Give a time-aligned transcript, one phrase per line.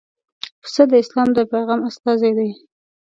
[0.61, 2.49] پسه د اسلام د پیغام استازی دی.